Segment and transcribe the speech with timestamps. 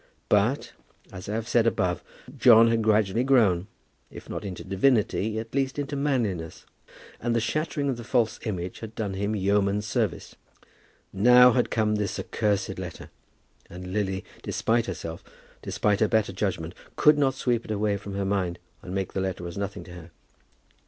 [0.29, 0.71] But,
[1.11, 2.03] as I have said above,
[2.35, 3.67] John had gradually grown,
[4.09, 6.65] if not into divinity, at least into manliness;
[7.19, 10.35] and the shattering of the false image had done him yeoman's service.
[11.13, 13.11] Now had come this accursed letter,
[13.69, 15.23] and Lily, despite herself,
[15.61, 19.21] despite her better judgment, could not sweep it away from her mind and make the
[19.21, 20.09] letter as nothing to her.